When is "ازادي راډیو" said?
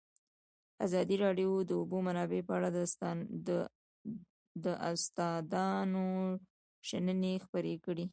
0.85-1.51